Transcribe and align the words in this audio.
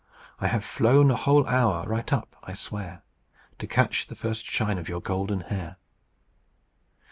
I 0.39 0.47
have 0.47 0.63
flown 0.65 1.11
a 1.11 1.15
whole 1.15 1.45
hour, 1.45 1.85
right 1.87 2.11
up, 2.11 2.35
I 2.41 2.53
swear, 2.53 3.03
To 3.59 3.67
catch 3.67 4.07
the 4.07 4.15
first 4.15 4.45
shine 4.45 4.79
of 4.79 4.89
your 4.89 4.99
golden 4.99 5.41
hair!' 5.41 5.77